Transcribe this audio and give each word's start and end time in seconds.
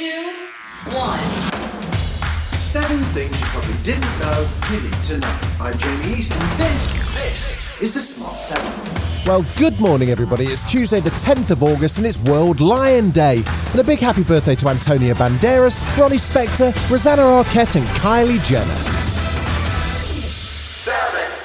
two, 0.00 0.46
one. 0.92 1.18
Seven 2.58 3.00
things 3.12 3.38
you 3.38 3.46
probably 3.48 3.74
didn't 3.82 4.18
know 4.18 4.48
you 4.70 4.80
need 4.80 5.02
to 5.02 5.18
know. 5.18 5.40
I'm 5.60 5.76
Jamie 5.76 6.14
East, 6.14 6.32
and 6.32 6.58
this, 6.58 6.94
this 7.12 7.82
is 7.82 7.92
the 7.92 8.00
Smart 8.00 8.32
Seven. 8.32 8.72
Well, 9.26 9.44
good 9.58 9.78
morning, 9.78 10.08
everybody. 10.08 10.46
It's 10.46 10.64
Tuesday, 10.64 11.00
the 11.00 11.10
10th 11.10 11.50
of 11.50 11.62
August, 11.62 11.98
and 11.98 12.06
it's 12.06 12.16
World 12.20 12.62
Lion 12.62 13.10
Day. 13.10 13.42
And 13.72 13.78
a 13.78 13.84
big 13.84 13.98
happy 13.98 14.24
birthday 14.24 14.54
to 14.54 14.68
Antonio 14.70 15.12
Banderas, 15.12 15.82
Ronnie 15.98 16.16
Spector, 16.16 16.72
Rosanna 16.90 17.20
Arquette, 17.20 17.76
and 17.76 17.86
Kylie 17.98 18.42
Jenner. 18.42 18.99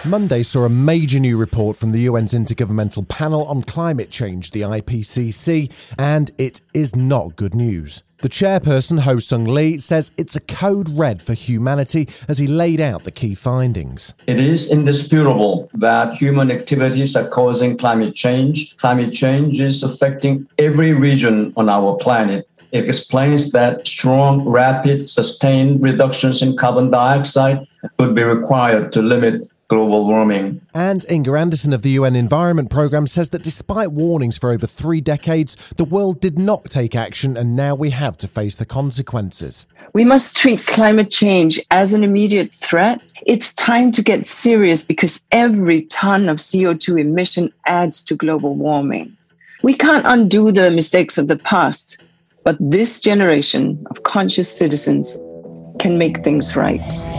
Monday 0.07 0.43
saw 0.43 0.65
a 0.65 0.69
major 0.69 1.19
new 1.19 1.35
report 1.35 1.77
from 1.77 1.91
the 1.91 2.05
UN's 2.05 2.33
Intergovernmental 2.33 3.07
Panel 3.07 3.43
on 3.45 3.63
Climate 3.63 4.11
Change, 4.11 4.51
the 4.51 4.61
IPCC, 4.61 5.95
and 5.97 6.31
it 6.37 6.61
is 6.75 6.95
not 6.95 7.35
good 7.35 7.55
news. 7.55 8.03
The 8.19 8.29
chairperson, 8.29 8.99
Hoesung 8.99 9.47
Lee, 9.47 9.79
says 9.79 10.11
it's 10.15 10.35
a 10.35 10.41
code 10.41 10.89
red 10.89 11.23
for 11.23 11.33
humanity 11.33 12.07
as 12.27 12.37
he 12.37 12.45
laid 12.45 12.79
out 12.79 13.03
the 13.03 13.11
key 13.11 13.33
findings. 13.33 14.13
It 14.27 14.39
is 14.39 14.71
indisputable 14.71 15.69
that 15.73 16.15
human 16.15 16.51
activities 16.51 17.15
are 17.15 17.27
causing 17.27 17.75
climate 17.75 18.13
change. 18.13 18.77
Climate 18.77 19.11
change 19.11 19.59
is 19.59 19.81
affecting 19.81 20.47
every 20.59 20.93
region 20.93 21.51
on 21.57 21.67
our 21.67 21.97
planet. 21.97 22.47
It 22.71 22.85
explains 22.85 23.51
that 23.51 23.87
strong, 23.87 24.47
rapid, 24.47 25.09
sustained 25.09 25.81
reductions 25.81 26.41
in 26.41 26.57
carbon 26.57 26.91
dioxide 26.91 27.65
would 27.97 28.13
be 28.13 28.23
required 28.23 28.93
to 28.93 29.01
limit 29.01 29.49
global 29.67 30.05
warming. 30.05 30.61
And 30.73 31.05
Inger 31.09 31.37
Andersen 31.37 31.73
of 31.73 31.81
the 31.81 31.91
UN 31.91 32.15
Environment 32.15 32.69
Programme 32.69 33.07
says 33.07 33.29
that 33.29 33.43
despite 33.43 33.91
warnings 33.91 34.37
for 34.37 34.51
over 34.51 34.67
three 34.67 35.01
decades, 35.01 35.55
the 35.77 35.85
world 35.85 36.21
did 36.21 36.37
not 36.37 36.65
take 36.65 36.95
action 36.95 37.35
and 37.35 37.55
now 37.55 37.73
we 37.73 37.89
have 37.89 38.17
to 38.17 38.27
face 38.27 38.55
the 38.55 38.65
consequences. 38.65 39.65
We 39.93 40.03
must 40.03 40.37
treat 40.37 40.65
climate 40.67 41.09
change 41.09 41.59
as 41.71 41.93
an 41.93 42.03
immediate 42.03 42.53
threat. 42.53 43.01
It's 43.25 43.53
time 43.55 43.91
to 43.93 44.03
get 44.03 44.25
serious 44.25 44.81
because 44.81 45.25
every 45.31 45.81
ton 45.83 46.29
of 46.29 46.37
CO2 46.37 46.99
emission 46.99 47.51
adds 47.65 48.03
to 48.05 48.15
global 48.15 48.55
warming. 48.55 49.15
We 49.63 49.73
can't 49.73 50.05
undo 50.05 50.51
the 50.51 50.69
mistakes 50.69 51.17
of 51.17 51.27
the 51.27 51.37
past, 51.37 52.03
but 52.43 52.57
this 52.59 53.01
generation 53.01 53.83
of 53.89 54.03
conscious 54.03 54.51
citizens 54.55 55.17
can 55.79 55.97
make 55.97 56.23
things 56.23 56.55
right. 56.55 57.14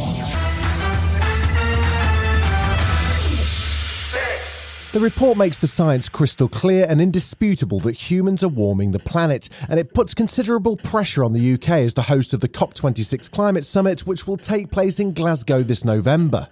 The 4.92 5.01
report 5.01 5.37
makes 5.37 5.59
the 5.59 5.67
science 5.67 6.09
crystal 6.09 6.48
clear 6.48 6.87
and 6.89 7.01
indisputable 7.01 7.81
that 7.81 8.11
humans 8.11 8.45
are 8.45 8.48
warming 8.48 8.93
the 8.93 8.98
planet, 9.01 9.48
and 9.69 9.81
it 9.81 9.93
puts 9.93 10.15
considerable 10.15 10.77
pressure 10.77 11.25
on 11.25 11.33
the 11.33 11.55
UK 11.55 11.70
as 11.70 11.95
the 11.95 12.03
host 12.03 12.33
of 12.33 12.41
the 12.41 12.48
COP26 12.48 13.31
climate 13.31 13.65
summit, 13.65 14.06
which 14.06 14.27
will 14.27 14.37
take 14.37 14.70
place 14.70 15.01
in 15.01 15.12
Glasgow 15.12 15.62
this 15.62 15.84
November. 15.84 16.49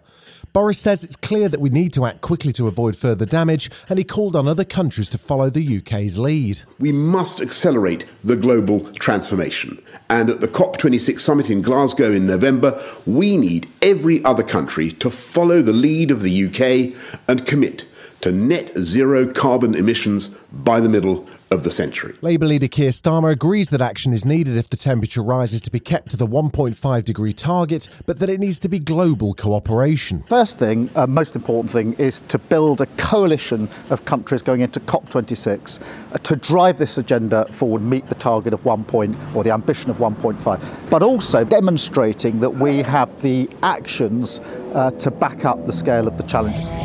Boris 0.52 0.78
says 0.78 1.04
it's 1.04 1.16
clear 1.16 1.48
that 1.48 1.60
we 1.60 1.70
need 1.70 1.92
to 1.94 2.04
act 2.04 2.20
quickly 2.20 2.52
to 2.52 2.66
avoid 2.66 2.96
further 2.96 3.24
damage, 3.24 3.70
and 3.88 3.98
he 3.98 4.04
called 4.04 4.36
on 4.36 4.46
other 4.46 4.64
countries 4.64 5.08
to 5.10 5.16
follow 5.16 5.48
the 5.48 5.78
UK's 5.78 6.18
lead. 6.18 6.60
We 6.78 6.92
must 6.92 7.40
accelerate 7.40 8.04
the 8.22 8.36
global 8.36 8.80
transformation. 8.94 9.80
And 10.10 10.28
at 10.28 10.40
the 10.40 10.48
COP26 10.48 11.20
summit 11.20 11.50
in 11.50 11.62
Glasgow 11.62 12.10
in 12.10 12.26
November, 12.26 12.78
we 13.06 13.36
need 13.36 13.70
every 13.80 14.22
other 14.24 14.42
country 14.42 14.90
to 14.90 15.08
follow 15.08 15.62
the 15.62 15.72
lead 15.72 16.10
of 16.10 16.20
the 16.20 16.46
UK 16.46 16.94
and 17.26 17.46
commit 17.46 17.86
to 18.24 18.32
net 18.32 18.72
zero 18.78 19.30
carbon 19.30 19.74
emissions 19.74 20.30
by 20.50 20.80
the 20.80 20.88
middle 20.88 21.28
of 21.50 21.62
the 21.62 21.70
century. 21.70 22.14
Labour 22.22 22.46
leader 22.46 22.68
Keir 22.68 22.88
Starmer 22.88 23.30
agrees 23.30 23.68
that 23.68 23.82
action 23.82 24.14
is 24.14 24.24
needed 24.24 24.56
if 24.56 24.70
the 24.70 24.78
temperature 24.78 25.22
rises 25.22 25.60
to 25.60 25.70
be 25.70 25.78
kept 25.78 26.10
to 26.12 26.16
the 26.16 26.26
1.5 26.26 27.04
degree 27.04 27.34
target, 27.34 27.90
but 28.06 28.20
that 28.20 28.30
it 28.30 28.40
needs 28.40 28.58
to 28.60 28.70
be 28.70 28.78
global 28.78 29.34
cooperation. 29.34 30.22
First 30.22 30.58
thing, 30.58 30.88
uh, 30.96 31.06
most 31.06 31.36
important 31.36 31.70
thing, 31.70 31.92
is 31.98 32.22
to 32.28 32.38
build 32.38 32.80
a 32.80 32.86
coalition 32.96 33.68
of 33.90 34.06
countries 34.06 34.40
going 34.40 34.62
into 34.62 34.80
COP26 34.80 35.78
uh, 36.14 36.16
to 36.16 36.36
drive 36.36 36.78
this 36.78 36.96
agenda 36.96 37.44
forward, 37.48 37.82
meet 37.82 38.06
the 38.06 38.14
target 38.14 38.54
of 38.54 38.64
1 38.64 38.84
point 38.84 39.18
or 39.34 39.44
the 39.44 39.52
ambition 39.52 39.90
of 39.90 39.98
1.5, 39.98 40.90
but 40.90 41.02
also 41.02 41.44
demonstrating 41.44 42.40
that 42.40 42.54
we 42.54 42.78
have 42.78 43.20
the 43.20 43.50
actions 43.62 44.40
uh, 44.72 44.90
to 44.92 45.10
back 45.10 45.44
up 45.44 45.66
the 45.66 45.72
scale 45.74 46.08
of 46.08 46.16
the 46.16 46.22
challenge. 46.22 46.83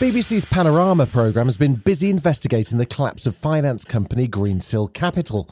BBC's 0.00 0.46
Panorama 0.46 1.04
programme 1.04 1.44
has 1.44 1.58
been 1.58 1.74
busy 1.74 2.08
investigating 2.08 2.78
the 2.78 2.86
collapse 2.86 3.26
of 3.26 3.36
finance 3.36 3.84
company 3.84 4.26
Greensill 4.26 4.90
Capital. 4.90 5.46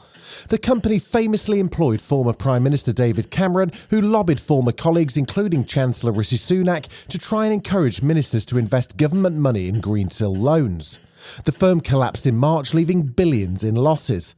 The 0.47 0.57
company 0.57 0.97
famously 0.97 1.59
employed 1.59 2.01
former 2.01 2.33
Prime 2.33 2.63
Minister 2.63 2.91
David 2.91 3.29
Cameron, 3.29 3.69
who 3.91 4.01
lobbied 4.01 4.41
former 4.41 4.71
colleagues, 4.71 5.17
including 5.17 5.65
Chancellor 5.65 6.11
Rishi 6.11 6.35
Sunak, 6.35 6.87
to 7.09 7.19
try 7.19 7.45
and 7.45 7.53
encourage 7.53 8.01
ministers 8.01 8.43
to 8.47 8.57
invest 8.57 8.97
government 8.97 9.37
money 9.37 9.67
in 9.67 9.75
Greensill 9.75 10.35
loans. 10.35 10.97
The 11.45 11.51
firm 11.51 11.79
collapsed 11.79 12.25
in 12.25 12.35
March, 12.35 12.73
leaving 12.73 13.03
billions 13.03 13.63
in 13.63 13.75
losses. 13.75 14.35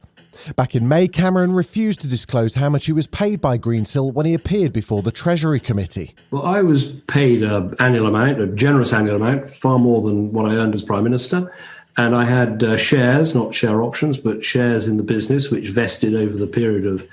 Back 0.56 0.74
in 0.74 0.88
May, 0.88 1.08
Cameron 1.08 1.52
refused 1.52 2.00
to 2.00 2.08
disclose 2.08 2.54
how 2.54 2.68
much 2.68 2.86
he 2.86 2.92
was 2.92 3.06
paid 3.06 3.40
by 3.40 3.58
Greensill 3.58 4.12
when 4.12 4.26
he 4.26 4.34
appeared 4.34 4.72
before 4.72 5.02
the 5.02 5.12
Treasury 5.12 5.60
Committee. 5.60 6.14
Well, 6.30 6.44
I 6.44 6.62
was 6.62 6.86
paid 7.06 7.42
an 7.42 7.74
annual 7.78 8.06
amount, 8.06 8.40
a 8.40 8.46
generous 8.46 8.92
annual 8.92 9.16
amount, 9.16 9.50
far 9.50 9.78
more 9.78 10.02
than 10.02 10.32
what 10.32 10.50
I 10.50 10.56
earned 10.56 10.74
as 10.74 10.82
Prime 10.82 11.04
Minister. 11.04 11.52
And 11.96 12.16
I 12.16 12.24
had 12.24 12.64
uh, 12.64 12.76
shares, 12.76 13.34
not 13.34 13.54
share 13.54 13.82
options, 13.82 14.16
but 14.16 14.42
shares 14.42 14.86
in 14.86 14.96
the 14.96 15.02
business, 15.02 15.50
which 15.50 15.68
vested 15.68 16.14
over 16.14 16.36
the 16.36 16.46
period 16.46 16.86
of 16.86 17.06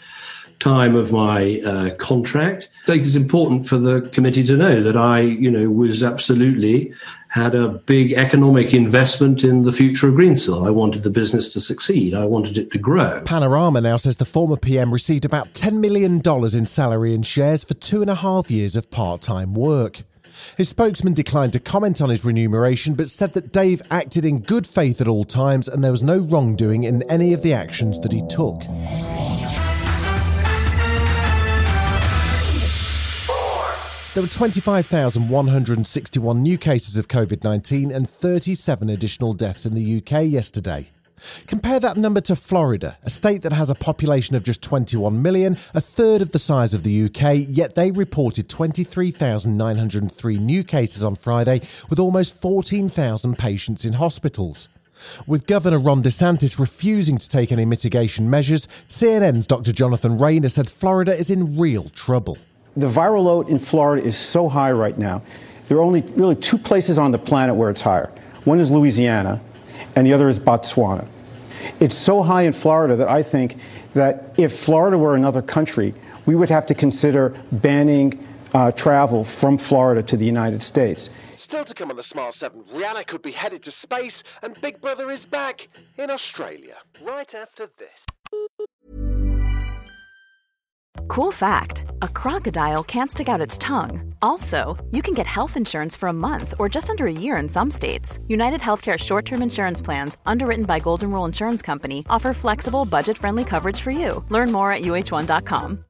time 0.59 0.95
of 0.95 1.11
my 1.11 1.61
uh, 1.61 1.95
contract. 1.95 2.69
I 2.83 2.85
think 2.85 3.03
it's 3.03 3.15
important 3.15 3.65
for 3.65 3.77
the 3.77 4.01
committee 4.13 4.43
to 4.43 4.57
know 4.57 4.83
that 4.83 4.97
I, 4.97 5.21
you 5.21 5.49
know, 5.49 5.69
was 5.69 6.03
absolutely 6.03 6.93
had 7.29 7.53
a 7.53 7.69
big 7.69 8.13
economic 8.13 8.73
investment 8.73 9.43
in 9.43 9.63
the 9.63 9.71
future 9.71 10.09
of 10.09 10.15
Greensill. 10.15 10.65
I 10.65 10.71
wanted 10.71 11.03
the 11.03 11.11
business 11.11 11.53
to 11.53 11.59
succeed. 11.59 12.15
I 12.15 12.25
wanted 12.25 12.57
it 12.57 12.71
to 12.71 12.79
grow. 12.79 13.21
Panorama 13.23 13.81
now 13.81 13.97
says 13.97 14.17
the 14.17 14.25
former 14.25 14.57
PM 14.57 14.91
received 14.91 15.25
about 15.25 15.49
$10 15.49 15.79
million 15.79 16.21
in 16.57 16.65
salary 16.65 17.13
and 17.13 17.25
shares 17.25 17.63
for 17.63 17.75
two 17.75 18.01
and 18.01 18.09
a 18.09 18.15
half 18.15 18.49
years 18.49 18.75
of 18.75 18.89
part 18.89 19.21
time 19.21 19.53
work. 19.53 20.01
His 20.57 20.69
spokesman 20.69 21.13
declined 21.13 21.53
to 21.53 21.59
comment 21.59 22.01
on 22.01 22.09
his 22.09 22.25
remuneration 22.25 22.95
but 22.95 23.09
said 23.09 23.33
that 23.33 23.51
Dave 23.53 23.81
acted 23.91 24.25
in 24.25 24.39
good 24.39 24.65
faith 24.65 24.99
at 24.99 25.07
all 25.07 25.23
times 25.23 25.67
and 25.67 25.83
there 25.83 25.91
was 25.91 26.03
no 26.03 26.19
wrongdoing 26.19 26.83
in 26.83 27.03
any 27.11 27.33
of 27.33 27.43
the 27.43 27.53
actions 27.53 27.99
that 27.99 28.11
he 28.11 28.25
took. 28.27 28.63
There 34.15 34.23
were 34.23 34.29
25,161 34.29 36.41
new 36.41 36.57
cases 36.57 36.97
of 36.97 37.07
COVID 37.07 37.43
19 37.43 37.91
and 37.91 38.09
37 38.09 38.89
additional 38.89 39.33
deaths 39.33 39.67
in 39.67 39.75
the 39.75 39.97
UK 39.97 40.23
yesterday. 40.25 40.89
Compare 41.45 41.79
that 41.81 41.95
number 41.95 42.19
to 42.21 42.35
Florida, 42.35 42.97
a 43.03 43.11
state 43.11 43.44
that 43.44 43.53
has 43.53 43.69
a 43.69 43.75
population 43.75 44.35
of 44.35 44.41
just 44.41 44.63
21 44.63 45.21
million, 45.21 45.53
a 45.75 45.81
third 45.81 46.23
of 46.23 46.31
the 46.31 46.39
size 46.39 46.73
of 46.73 46.81
the 46.81 47.03
UK, 47.03 47.45
yet 47.47 47.75
they 47.75 47.91
reported 47.91 48.50
23,903 48.50 50.38
new 50.39 50.63
cases 50.63 51.03
on 51.03 51.13
Friday, 51.13 51.62
with 51.88 52.00
almost 52.00 52.33
14,000 52.41 53.38
patients 53.38 53.85
in 53.85 53.94
hospitals. 53.94 54.69
With 55.27 55.45
Governor 55.45 55.77
Ron 55.77 56.01
DeSantis 56.01 56.57
refusing 56.57 57.19
to 57.19 57.29
take 57.29 57.51
any 57.51 57.63
mitigation 57.63 58.27
measures, 58.27 58.65
CNN's 58.88 59.45
Dr. 59.45 59.71
Jonathan 59.71 60.17
Reiner 60.17 60.50
said 60.50 60.67
Florida 60.67 61.12
is 61.12 61.29
in 61.29 61.59
real 61.59 61.89
trouble. 61.89 62.39
The 62.79 62.87
viral 62.87 63.25
load 63.25 63.49
in 63.49 63.59
Florida 63.59 64.07
is 64.07 64.17
so 64.17 64.47
high 64.47 64.71
right 64.71 64.97
now. 64.97 65.21
There 65.67 65.77
are 65.77 65.81
only 65.81 65.99
really 66.15 66.37
two 66.37 66.57
places 66.57 66.97
on 66.97 67.11
the 67.11 67.17
planet 67.17 67.53
where 67.53 67.69
it's 67.69 67.81
higher. 67.81 68.09
One 68.45 68.57
is 68.57 68.71
Louisiana, 68.71 69.41
and 69.97 70.07
the 70.07 70.13
other 70.13 70.29
is 70.29 70.39
Botswana. 70.39 71.05
It's 71.81 71.95
so 71.95 72.21
high 72.21 72.43
in 72.43 72.53
Florida 72.53 72.95
that 72.95 73.09
I 73.09 73.21
think 73.21 73.57
that 73.95 74.33
if 74.39 74.53
Florida 74.53 74.97
were 74.97 75.17
another 75.17 75.41
country, 75.41 75.93
we 76.25 76.37
would 76.37 76.47
have 76.47 76.65
to 76.67 76.73
consider 76.73 77.35
banning 77.51 78.17
uh, 78.53 78.71
travel 78.71 79.25
from 79.25 79.57
Florida 79.57 80.01
to 80.03 80.15
the 80.15 80.25
United 80.25 80.63
States. 80.63 81.09
Still 81.35 81.65
to 81.65 81.73
come 81.73 81.89
on 81.89 81.97
the 81.97 82.03
Smart 82.03 82.33
7, 82.33 82.63
Rihanna 82.73 83.05
could 83.05 83.21
be 83.21 83.33
headed 83.33 83.61
to 83.63 83.71
space, 83.71 84.23
and 84.41 84.59
Big 84.61 84.79
Brother 84.79 85.11
is 85.11 85.25
back 85.25 85.67
in 85.97 86.09
Australia. 86.09 86.77
Right 87.03 87.35
after 87.35 87.69
this. 87.77 88.05
Cool 91.09 91.31
fact 91.31 91.83
a 92.01 92.07
crocodile 92.07 92.84
can't 92.84 93.12
stick 93.12 93.28
out 93.28 93.42
its 93.42 93.57
tongue. 93.57 94.13
Also, 94.22 94.78
you 94.92 95.01
can 95.01 95.13
get 95.13 95.25
health 95.28 95.57
insurance 95.57 95.96
for 95.96 96.07
a 96.07 96.13
month 96.13 96.54
or 96.60 96.69
just 96.69 96.90
under 96.90 97.07
a 97.07 97.12
year 97.12 97.38
in 97.38 97.50
some 97.50 97.69
states. 97.72 98.19
United 98.28 98.62
Healthcare 98.62 98.98
short 98.98 99.25
term 99.25 99.42
insurance 99.42 99.81
plans, 99.81 100.18
underwritten 100.25 100.66
by 100.66 100.80
Golden 100.80 101.12
Rule 101.12 101.25
Insurance 101.25 101.62
Company, 101.62 102.06
offer 102.10 102.34
flexible, 102.34 102.86
budget 102.86 103.18
friendly 103.18 103.44
coverage 103.44 103.81
for 103.81 103.92
you. 103.92 104.24
Learn 104.30 104.51
more 104.51 104.72
at 104.72 104.84
uh1.com. 104.84 105.86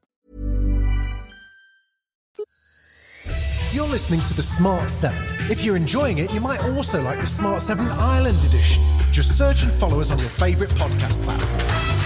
You're 3.72 3.86
listening 3.86 4.20
to 4.22 4.34
the 4.34 4.42
Smart 4.42 4.90
7. 4.90 5.16
If 5.50 5.64
you're 5.64 5.76
enjoying 5.76 6.18
it, 6.18 6.32
you 6.34 6.40
might 6.40 6.60
also 6.64 7.00
like 7.02 7.20
the 7.20 7.26
Smart 7.26 7.62
7 7.62 7.86
Island 7.88 8.44
Edition. 8.44 8.82
Just 9.12 9.38
search 9.38 9.62
and 9.62 9.70
follow 9.70 10.00
us 10.00 10.10
on 10.10 10.18
your 10.18 10.28
favourite 10.28 10.72
podcast 10.74 11.22
platform. 11.22 11.99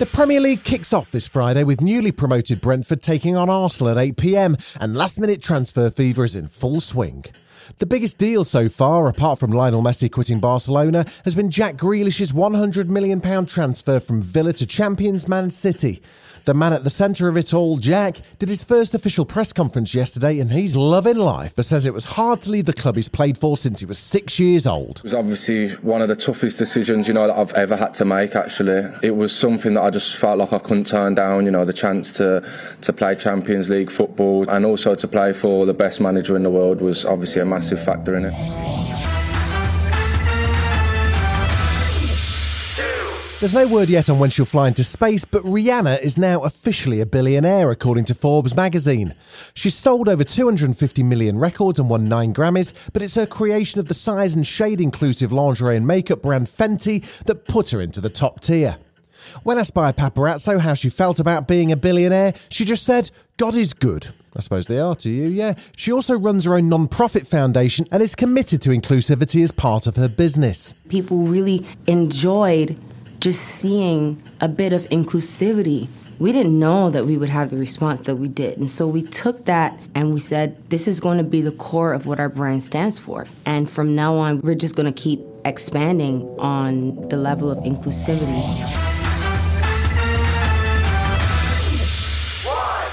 The 0.00 0.06
Premier 0.06 0.40
League 0.40 0.64
kicks 0.64 0.94
off 0.94 1.10
this 1.10 1.28
Friday 1.28 1.62
with 1.62 1.82
newly 1.82 2.10
promoted 2.10 2.62
Brentford 2.62 3.02
taking 3.02 3.36
on 3.36 3.50
Arsenal 3.50 3.90
at 3.90 3.98
8 3.98 4.16
pm, 4.16 4.56
and 4.80 4.96
last 4.96 5.20
minute 5.20 5.42
transfer 5.42 5.90
fever 5.90 6.24
is 6.24 6.34
in 6.34 6.48
full 6.48 6.80
swing. 6.80 7.26
The 7.76 7.84
biggest 7.84 8.16
deal 8.16 8.44
so 8.44 8.70
far, 8.70 9.08
apart 9.08 9.38
from 9.38 9.50
Lionel 9.50 9.82
Messi 9.82 10.10
quitting 10.10 10.40
Barcelona, 10.40 11.04
has 11.26 11.34
been 11.34 11.50
Jack 11.50 11.76
Grealish's 11.76 12.32
£100 12.32 12.88
million 12.88 13.20
transfer 13.44 14.00
from 14.00 14.22
Villa 14.22 14.54
to 14.54 14.64
champions 14.64 15.28
Man 15.28 15.50
City. 15.50 16.00
The 16.44 16.54
man 16.54 16.72
at 16.72 16.84
the 16.84 16.90
centre 16.90 17.28
of 17.28 17.36
it 17.36 17.52
all, 17.52 17.76
Jack, 17.76 18.16
did 18.38 18.48
his 18.48 18.64
first 18.64 18.94
official 18.94 19.24
press 19.24 19.52
conference 19.52 19.94
yesterday 19.94 20.38
and 20.38 20.50
he's 20.50 20.76
loving 20.76 21.18
life, 21.18 21.54
but 21.54 21.64
says 21.64 21.86
it 21.86 21.94
was 21.94 22.04
hard 22.04 22.40
to 22.42 22.50
leave 22.50 22.64
the 22.64 22.72
club 22.72 22.96
he's 22.96 23.08
played 23.08 23.36
for 23.36 23.56
since 23.56 23.80
he 23.80 23.86
was 23.86 23.98
six 23.98 24.40
years 24.40 24.66
old. 24.66 24.98
It 24.98 25.04
was 25.04 25.14
obviously 25.14 25.70
one 25.76 26.02
of 26.02 26.08
the 26.08 26.16
toughest 26.16 26.58
decisions, 26.58 27.08
you 27.08 27.14
know, 27.14 27.26
that 27.26 27.36
I've 27.36 27.52
ever 27.52 27.76
had 27.76 27.94
to 27.94 28.04
make. 28.04 28.34
Actually, 28.34 28.90
it 29.02 29.16
was 29.16 29.36
something 29.36 29.74
that 29.74 29.82
I 29.82 29.90
just 29.90 30.16
felt 30.16 30.38
like 30.38 30.52
I 30.52 30.58
couldn't 30.58 30.86
turn 30.86 31.14
down. 31.14 31.44
You 31.44 31.50
know, 31.50 31.64
the 31.64 31.72
chance 31.72 32.12
to 32.14 32.46
to 32.80 32.92
play 32.92 33.14
Champions 33.14 33.68
League 33.68 33.90
football 33.90 34.48
and 34.48 34.64
also 34.64 34.94
to 34.94 35.08
play 35.08 35.32
for 35.32 35.66
the 35.66 35.74
best 35.74 36.00
manager 36.00 36.36
in 36.36 36.42
the 36.42 36.50
world 36.50 36.80
was 36.80 37.04
obviously 37.04 37.42
a 37.42 37.46
massive 37.46 37.82
factor 37.82 38.16
in 38.16 38.24
it. 38.24 38.79
There's 43.40 43.54
no 43.54 43.66
word 43.66 43.88
yet 43.88 44.10
on 44.10 44.18
when 44.18 44.28
she'll 44.28 44.44
fly 44.44 44.68
into 44.68 44.84
space, 44.84 45.24
but 45.24 45.42
Rihanna 45.44 46.02
is 46.02 46.18
now 46.18 46.42
officially 46.42 47.00
a 47.00 47.06
billionaire, 47.06 47.70
according 47.70 48.04
to 48.04 48.14
Forbes 48.14 48.54
magazine. 48.54 49.14
She's 49.54 49.74
sold 49.74 50.10
over 50.10 50.24
250 50.24 51.02
million 51.02 51.38
records 51.38 51.80
and 51.80 51.88
won 51.88 52.04
nine 52.04 52.34
Grammys, 52.34 52.74
but 52.92 53.00
it's 53.00 53.14
her 53.14 53.24
creation 53.24 53.78
of 53.78 53.86
the 53.86 53.94
size 53.94 54.34
and 54.34 54.46
shade 54.46 54.78
inclusive 54.78 55.32
lingerie 55.32 55.78
and 55.78 55.86
makeup 55.86 56.20
brand 56.20 56.48
Fenty 56.48 57.00
that 57.24 57.46
put 57.46 57.70
her 57.70 57.80
into 57.80 58.02
the 58.02 58.10
top 58.10 58.40
tier. 58.40 58.76
When 59.42 59.56
asked 59.56 59.72
by 59.72 59.88
a 59.88 59.94
paparazzo 59.94 60.60
how 60.60 60.74
she 60.74 60.90
felt 60.90 61.18
about 61.18 61.48
being 61.48 61.72
a 61.72 61.76
billionaire, 61.76 62.34
she 62.50 62.66
just 62.66 62.84
said, 62.84 63.10
God 63.38 63.54
is 63.54 63.72
good. 63.72 64.08
I 64.36 64.40
suppose 64.40 64.66
they 64.66 64.78
are 64.78 64.96
to 64.96 65.08
you, 65.08 65.28
yeah. 65.28 65.54
She 65.78 65.90
also 65.90 66.18
runs 66.18 66.44
her 66.44 66.56
own 66.56 66.68
non 66.68 66.88
profit 66.88 67.26
foundation 67.26 67.86
and 67.90 68.02
is 68.02 68.14
committed 68.14 68.60
to 68.62 68.68
inclusivity 68.68 69.42
as 69.42 69.50
part 69.50 69.86
of 69.86 69.96
her 69.96 70.08
business. 70.08 70.74
People 70.90 71.20
really 71.20 71.66
enjoyed 71.86 72.76
just 73.20 73.42
seeing 73.42 74.22
a 74.40 74.48
bit 74.48 74.72
of 74.72 74.84
inclusivity. 74.84 75.88
We 76.18 76.32
didn't 76.32 76.58
know 76.58 76.90
that 76.90 77.04
we 77.04 77.18
would 77.18 77.28
have 77.28 77.50
the 77.50 77.56
response 77.56 78.02
that 78.02 78.16
we 78.16 78.28
did. 78.28 78.58
And 78.58 78.70
so 78.70 78.86
we 78.86 79.02
took 79.02 79.44
that 79.44 79.76
and 79.94 80.14
we 80.14 80.20
said, 80.20 80.56
this 80.70 80.88
is 80.88 81.00
going 81.00 81.18
to 81.18 81.24
be 81.24 81.42
the 81.42 81.52
core 81.52 81.92
of 81.92 82.06
what 82.06 82.18
our 82.18 82.30
brand 82.30 82.62
stands 82.62 82.98
for. 82.98 83.26
And 83.44 83.68
from 83.68 83.94
now 83.94 84.14
on, 84.14 84.40
we're 84.40 84.54
just 84.54 84.74
going 84.74 84.90
to 84.92 85.02
keep 85.02 85.20
expanding 85.44 86.22
on 86.38 87.08
the 87.08 87.16
level 87.16 87.50
of 87.50 87.58
inclusivity. 87.58 88.58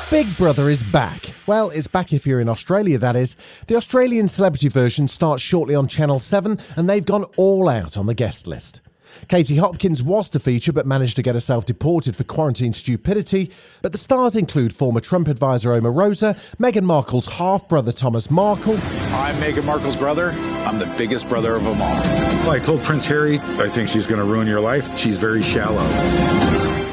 Big 0.09 0.38
Brother 0.38 0.69
is 0.69 0.83
back. 0.85 1.33
Well, 1.47 1.69
it's 1.69 1.88
back 1.88 2.12
if 2.12 2.25
you're 2.25 2.39
in 2.39 2.50
Australia, 2.50 2.97
that 2.97 3.15
is. 3.15 3.35
The 3.68 3.75
Australian 3.75 4.27
celebrity 4.27 4.69
version 4.69 5.07
starts 5.07 5.44
shortly 5.44 5.75
on 5.75 5.88
Channel 5.88 6.19
7, 6.19 6.57
and 6.75 6.89
they've 6.89 7.06
gone 7.06 7.25
all 7.35 7.68
out 7.68 7.97
on 7.97 8.07
the 8.07 8.13
guest 8.13 8.47
list. 8.47 8.81
Katie 9.27 9.57
Hopkins 9.57 10.01
was 10.04 10.30
to 10.30 10.39
feature 10.39 10.71
but 10.74 10.86
managed 10.86 11.15
to 11.18 11.21
get 11.21 11.36
herself 11.36 11.65
deported 11.65 12.15
for 12.15 12.24
quarantine 12.24 12.74
stupidity. 12.74 13.51
But 13.81 13.92
the 13.92 13.98
stars 13.98 14.36
include 14.36 14.74
former 14.74 15.00
Trump 15.00 15.27
advisor 15.27 15.69
Omarosa, 15.69 16.33
Meghan 16.57 16.83
Markle's 16.83 17.27
half 17.27 17.68
brother 17.68 17.92
Thomas 17.92 18.30
Markle. 18.31 18.75
I'm 18.75 19.36
Meghan 19.36 19.65
Markle's 19.65 19.95
brother. 19.95 20.31
I'm 20.65 20.80
the 20.80 20.94
biggest 20.98 21.27
brother 21.30 21.56
of 21.56 21.63
them 21.63 21.81
all. 21.81 22.01
Well, 22.01 22.51
I 22.51 22.59
told 22.59 22.83
Prince 22.83 23.06
Harry, 23.06 23.39
I 23.39 23.68
think 23.68 23.89
she's 23.89 24.07
going 24.07 24.19
to 24.19 24.25
ruin 24.25 24.48
your 24.48 24.62
life. 24.62 24.98
She's 24.98 25.18
very 25.18 25.42
shallow. 25.42 25.86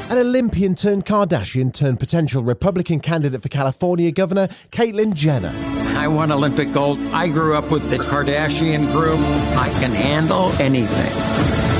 An 0.09 0.17
Olympian 0.19 0.75
turned 0.75 1.05
Kardashian 1.05 1.73
turned 1.73 1.99
potential 1.99 2.43
Republican 2.43 2.99
candidate 2.99 3.41
for 3.41 3.49
California 3.49 4.11
governor, 4.11 4.47
Caitlyn 4.69 5.13
Jenner. 5.13 5.51
I 5.97 6.07
won 6.07 6.31
Olympic 6.31 6.71
gold. 6.73 6.99
I 7.11 7.27
grew 7.27 7.55
up 7.55 7.71
with 7.71 7.89
the 7.89 7.97
Kardashian 7.97 8.91
group. 8.91 9.19
I 9.57 9.69
can 9.79 9.91
handle 9.91 10.51
anything. 10.61 11.74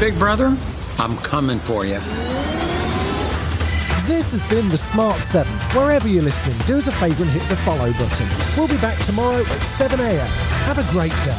Big 0.00 0.18
brother, 0.18 0.56
I'm 0.98 1.16
coming 1.18 1.60
for 1.60 1.86
you. 1.86 2.00
This 4.06 4.32
has 4.32 4.42
been 4.50 4.68
the 4.68 4.76
Smart 4.76 5.20
7. 5.22 5.50
Wherever 5.72 6.08
you're 6.08 6.24
listening, 6.24 6.56
do 6.66 6.78
us 6.78 6.88
a 6.88 6.92
favour 6.92 7.22
and 7.22 7.30
hit 7.30 7.48
the 7.48 7.56
follow 7.56 7.92
button. 7.92 8.28
We'll 8.56 8.68
be 8.68 8.76
back 8.78 8.98
tomorrow 9.04 9.40
at 9.40 9.62
7am. 9.62 10.26
Have 10.66 10.78
a 10.78 10.92
great 10.92 11.14
day. 11.24 11.38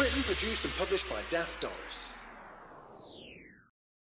Written, 0.00 0.22
produced, 0.22 0.64
and 0.64 0.74
published 0.76 1.10
by 1.10 1.22
Daft 1.28 1.60
Doris. 1.60 2.12